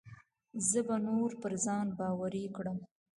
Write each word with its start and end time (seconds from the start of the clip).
زه 0.69 0.79
به 0.87 0.95
نور 1.07 1.29
پر 1.41 1.53
ځان 1.65 1.87
باوري 1.97 2.45
کړم. 2.55 2.77